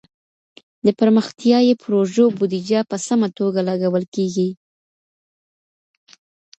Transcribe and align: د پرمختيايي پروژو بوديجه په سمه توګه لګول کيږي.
د 0.85 0.87
پرمختيايي 0.99 1.73
پروژو 1.83 2.25
بوديجه 2.37 2.79
په 2.89 2.97
سمه 3.07 3.27
توګه 3.37 3.59
لګول 3.69 4.03
کيږي. 4.15 4.49